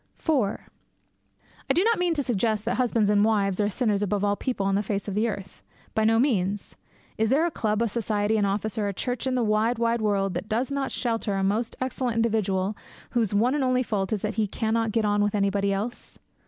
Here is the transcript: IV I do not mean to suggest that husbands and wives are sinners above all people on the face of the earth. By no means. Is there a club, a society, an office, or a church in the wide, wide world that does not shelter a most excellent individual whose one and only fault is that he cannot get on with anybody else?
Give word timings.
IV 0.17 0.31
I 1.69 1.73
do 1.75 1.83
not 1.83 1.99
mean 1.99 2.15
to 2.15 2.23
suggest 2.23 2.65
that 2.65 2.77
husbands 2.77 3.11
and 3.11 3.23
wives 3.23 3.61
are 3.61 3.69
sinners 3.69 4.01
above 4.01 4.23
all 4.23 4.35
people 4.35 4.65
on 4.65 4.73
the 4.73 4.81
face 4.81 5.07
of 5.07 5.13
the 5.13 5.27
earth. 5.27 5.61
By 5.93 6.05
no 6.05 6.17
means. 6.17 6.75
Is 7.19 7.29
there 7.29 7.45
a 7.45 7.51
club, 7.51 7.83
a 7.83 7.87
society, 7.87 8.35
an 8.37 8.43
office, 8.45 8.79
or 8.79 8.87
a 8.87 8.95
church 8.95 9.27
in 9.27 9.35
the 9.35 9.43
wide, 9.43 9.77
wide 9.77 10.01
world 10.01 10.33
that 10.33 10.49
does 10.49 10.71
not 10.71 10.91
shelter 10.91 11.35
a 11.35 11.43
most 11.43 11.75
excellent 11.79 12.15
individual 12.15 12.75
whose 13.11 13.35
one 13.35 13.53
and 13.53 13.63
only 13.63 13.83
fault 13.83 14.11
is 14.11 14.23
that 14.23 14.33
he 14.41 14.47
cannot 14.47 14.91
get 14.91 15.05
on 15.05 15.21
with 15.21 15.35
anybody 15.35 15.71
else? 15.71 16.17